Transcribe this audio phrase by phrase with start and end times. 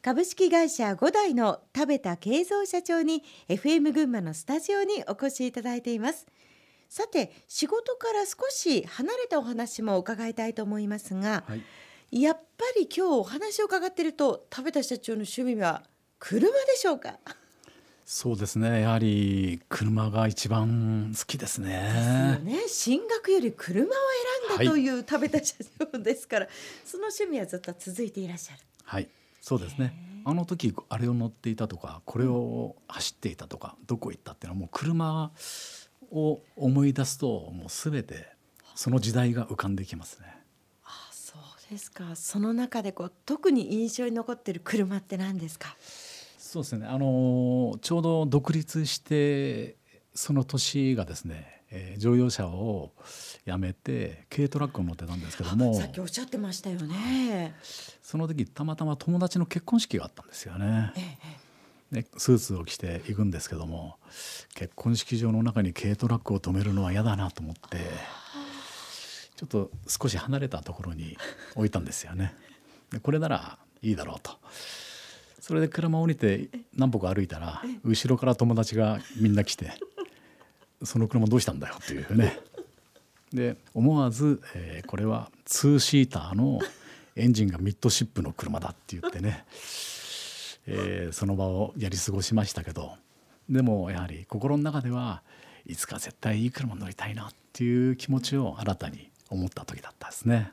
[0.00, 6.26] 株式会社五代の田部田慶三社長に FM 群馬のスタジオにお越しいただいています。
[6.88, 11.56] さて仕事から少し離れたお話も伺いたいと思いますが、は
[12.12, 15.82] い、やっぱり今日お話を伺っていると田部田社長の趣味は
[16.20, 17.18] 車でしょうか？
[18.06, 18.82] そうですね。
[18.82, 22.38] やはり車が一番好きですね。
[22.38, 22.68] ですよね。
[22.68, 23.88] 進学より車を
[24.48, 25.56] 選んだという田部田社
[25.92, 26.54] 長ですから、はい、
[26.86, 28.60] その趣味はずっと続いていらっしゃる。
[28.84, 29.08] はい
[29.40, 29.94] そうですね。
[30.24, 35.30] あの時あれを乗っていたとかこれを走っていたとかどこ行ったっていうのはもう車
[36.12, 38.26] を思い出すともうすべて
[38.74, 40.26] その時代が浮かんできますね。
[40.84, 42.14] あそうですか。
[42.14, 45.76] その中でこう特に印象に残っている車って何ですか？
[46.36, 46.86] そうですね。
[46.86, 49.76] あのちょうど独立して
[50.14, 52.92] その年がですねえー、乗用車を
[53.44, 57.54] やめて軽トラックを乗ってたんですけどもさっきおっしゃってましたよね
[58.02, 60.92] その時たまたま友達の結婚式があったんですよね。
[60.96, 61.00] え
[61.92, 63.96] え、でスーツを着て行くんですけども
[64.54, 67.78] 結婚式場の中に軽トラックを止めるのは嫌だなと思って
[69.36, 71.18] ちょっと少し離れたところに
[71.54, 72.34] 置いたんですよね。
[72.90, 74.38] でこれならいいだろうと。
[75.40, 79.72] それで車を降りて何歩か歩いたら後ろから友達がみんな来て
[80.82, 82.38] その車どうしたんだよっていうね
[83.32, 86.60] で思わず、えー、これはツーシーターの
[87.16, 89.44] エンジンがミッドシップの車だって言ってね、
[90.66, 92.92] えー、その場をやり過ごしましたけど
[93.50, 95.22] でもやはり心の中では
[95.66, 100.52] いつか絶対いい車乗りたいなっていう気持ちを新たに思った時だったですね。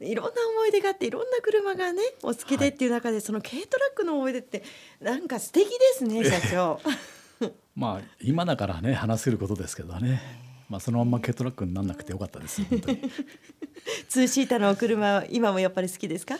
[0.00, 4.62] いろんな思い出があっていろんな車がねお好きでっていう中で、はい、その軽トラックの思い出って
[5.00, 6.80] なんか素敵ですね社長。
[7.74, 10.20] まあ今だからね話せることですけどね。
[10.68, 13.00] まあそのまま軽トラックになんなくてよかったです本当に。
[14.08, 16.36] ツーシーターのお車今もやっぱり好きですか？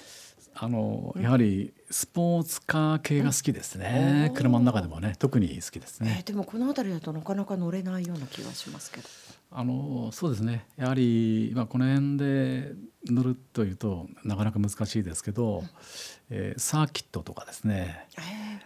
[0.61, 4.33] あのやはりスポーツカー系が好きですね。
[4.35, 6.17] 車の中でもね特に好きですね。
[6.19, 9.09] えー、でもこの辺りだとなかなか乗れないような気がしますけど。
[9.51, 12.73] あのそうですねやはり、まあ、この辺で
[13.07, 15.69] 乗るというとなかなか難しいですけど、うん、
[16.29, 18.61] えー、サーキットとかですね、えー、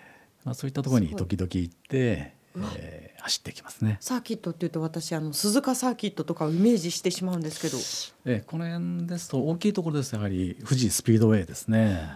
[0.45, 2.35] まあ、そういったところに時々行って。
[2.77, 3.97] えー、走ってきますね。
[4.01, 7.79] サーキットっていうと私あの鈴鹿サーキットとかをイメージしてしまうんですけど、
[8.27, 10.15] えー、この辺ですと大きいところです。
[10.15, 12.11] やはり富士スピードウェイですね。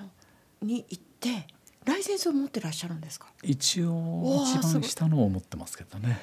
[0.61, 1.47] に行って
[1.87, 3.29] ライセンスを持ってらっしゃるんですか？
[3.43, 6.19] 一応一番下のを持ってますけどね。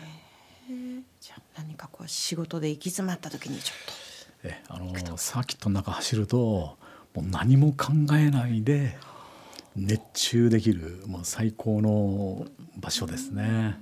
[1.19, 4.47] じゃあ何かこう仕事で行き詰まった時にちょっと。
[4.47, 6.77] えあのサーキットの中走るとも
[7.17, 8.95] う何も考えないで
[9.75, 12.45] 熱中できるもう最高の
[12.77, 13.77] 場所ですね。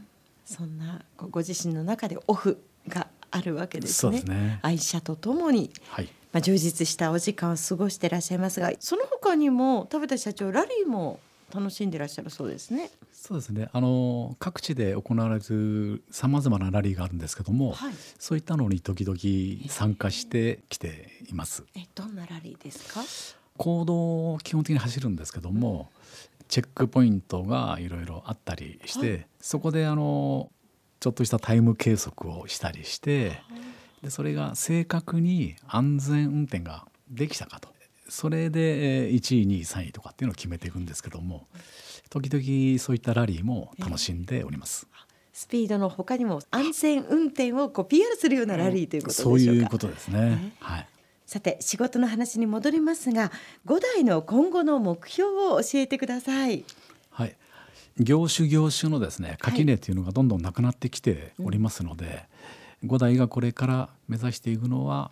[0.45, 4.19] そんなご自身の中でオフがあるわけですね。
[4.19, 11.19] すね愛車とともに、はい、まあ充実したお時間を過ごしていらっしゃいますが、その他にも田畑社長ラリーも
[11.53, 12.89] 楽しんでいらっしゃるそうですね。
[13.13, 13.69] そうですね。
[13.71, 21.63] あの各地で行われるさまざまなラリーがあるんですけども、はい、そういったのに時々参加してきています。
[21.75, 23.01] え、どんなラリーですか？
[23.61, 25.91] 行動を基本的に走るんですけども、
[26.47, 30.49] チェックポイントがいろいろあったりして、はい、そこであの
[30.99, 33.39] ちょっとしたタイム計測をしたりして、
[34.01, 37.69] でそれが正確に安全運転ができたかと
[38.09, 41.45] それで1位2位3位とかっていうのを決めていくんですけども
[42.09, 44.87] 時々そういったラリーも楽しんでおります。
[45.33, 49.39] スピードの他にも安全運転をこう PR するようなラリーということでしょうか。
[49.39, 50.53] そういうことですね。
[50.59, 50.87] はい。
[51.25, 53.31] さて仕事の話に戻りますが
[53.65, 56.65] 五代の今後の目標を教えてください。
[57.09, 57.35] はい
[57.99, 62.27] 業種業種のですね垣根というのがどんどんなくなってきておりますので、はい
[62.83, 65.11] うん、五代がこれから目指していくのは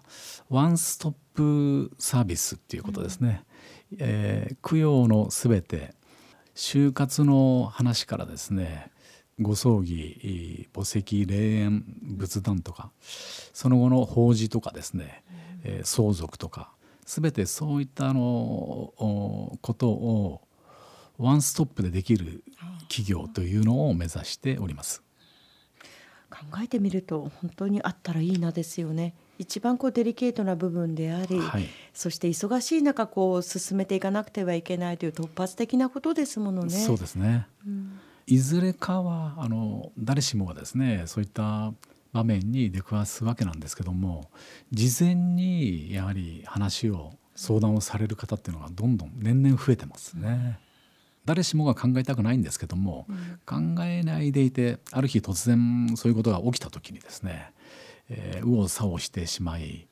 [0.49, 3.43] ワンストップサービスっていうことですね。
[3.91, 5.93] うん、えー、供養のすべて
[6.55, 8.91] 就活の話からですね
[9.41, 12.91] ご葬儀墓石霊園仏壇とか
[13.53, 15.23] その後の法事とかですね、
[15.63, 16.71] えー、相続とか
[17.05, 18.93] 全てそういったあの
[19.61, 20.41] ことを
[21.17, 22.43] ワンストップでできる
[22.87, 25.03] 企業というのを目指しております。
[26.29, 29.15] 考えてみると本当にあったらいいなですよね。
[29.39, 36.69] 一番こうデリケートな部分であり、はい、そして忙しい中こう進めていかなくてはいけないという突発的なことですものね。
[36.69, 37.47] そうですね。
[37.65, 41.73] うん、いずれかはあの誰しもがですねそういった
[42.11, 44.29] 場面に出くわすわけなんですけども
[44.71, 50.59] 事前にやはり話を相談をされる方っていうのがどんどん年々増えてますね。
[51.25, 57.51] 誰しもが考えたくないんですけども、うん、考えないでいてある日突然そういうことが起きた時にですね、
[58.09, 59.87] えー、右往左往してしまい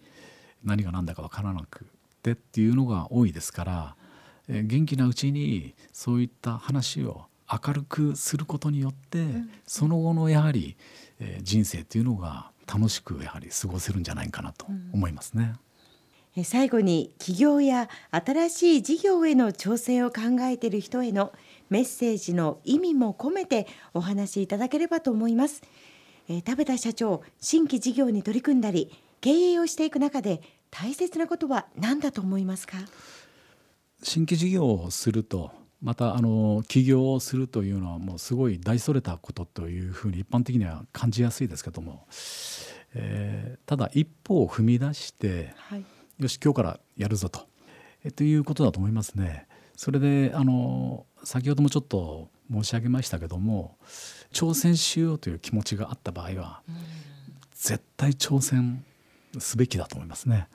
[0.63, 1.85] 何が何だか分からなく
[2.23, 3.95] てっていうのが多いですから
[4.47, 10.75] えー元気なうちにそういった話を明るくすることによって、んその後のやはり、
[11.19, 15.55] えー人生っていうのが楽しくやはり過ごせるんじゃないかなと思いますね。
[16.35, 21.33] え最後に起業や新しい事業への挑戦を考えている人への
[21.69, 25.61] メッセージの意味も込めてお話しいただければと思います。
[26.29, 28.91] えー田部田社長、新規事業に取り組んだり
[29.21, 32.77] 経営をしていく中で大切なことは何だと思いますか？
[34.03, 42.05] 新規事業をするとまたあの起業をするというのはもうすごい大それたことというふうに一般的には感じやすいですけども、
[42.95, 45.85] えーただ一歩を踏み出してはい。
[46.19, 47.47] よし今日からやるぞと,、
[48.03, 49.47] えということだと思いますね。
[49.75, 53.77] それであの先ほどもちょっと申し上げましたけども
[54.33, 56.61] 挑戦しようという気持ちがあった場合は
[57.53, 58.83] 絶対挑戦
[59.37, 60.47] すべきだと思いますね。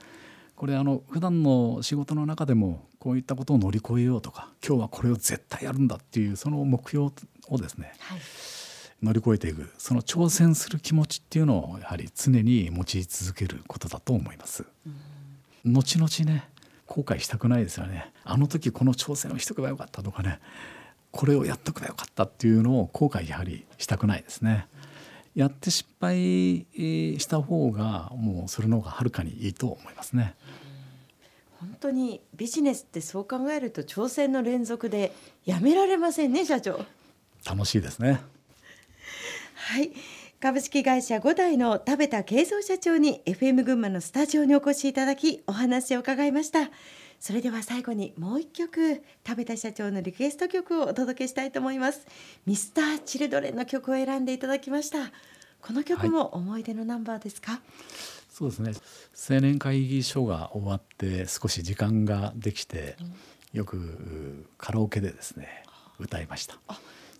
[0.62, 7.10] これあの普段の仕事の中でもこういったことを乗り越えようとか今日はこれを絶対やるんだっていうその目標
[7.48, 8.20] をですねはい。
[9.02, 14.64] 乗り越えていくその挑戦する気持ちっていうのをやはり常に持ち続けることだと思います。
[15.64, 16.48] 後々ね
[16.86, 20.38] 後悔したくないですよねあの時この挑戦をしとけばよかったとかね
[21.10, 24.68] これをやっとけばよかったっていうのを後悔やはりしたくないですね。
[25.34, 30.34] やって失敗えーした方がもうそれの方がはるかにいいと思いますね。
[31.60, 35.12] 本当にビジネスってそう考えると挑戦の連続で
[35.44, 36.84] やめられませんね社長。
[37.46, 38.20] 楽しいですね。
[39.54, 39.92] はい。
[40.40, 46.68] 株式会社五代の田部田慶三社長に FM 群馬のスタジオにお越しいただきお話を伺いました。
[47.22, 52.04] それでは最後にもう一曲田部田社長のリクエスト曲をお届けしたいと思います。
[52.46, 55.12] ミスターチルドレンの曲を選んでいただきました。
[55.60, 57.60] この曲も思い出のナンバーですか？
[58.28, 58.72] そうですね
[59.36, 62.96] 青年会議所が終わって少し時間ができて、
[63.52, 65.62] よくうカラオケでですね
[66.00, 66.58] 歌いました。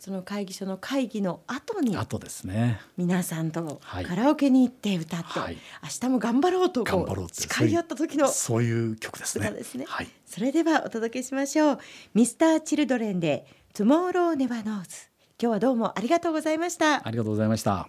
[0.02, 9.46] あ、その会議所の会議の後にあとですね皆さんとはいカラオケに行って歌って、はい明日も頑張ろうとこ頑張ろう誓い合った時のそういう曲ですね。
[9.46, 10.08] 歌ですねはい。
[10.26, 11.78] それではお届けしましょう。
[12.14, 14.62] ミスターチルドレンで Tomorrow Never Knows。
[14.64, 14.82] 今
[15.38, 17.06] 日はどうもありがとうございました。
[17.06, 17.88] ありがとうございました。